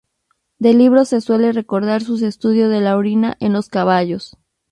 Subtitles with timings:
[0.57, 4.35] Del libro se suele recordar su estudio de la orina en los caballos.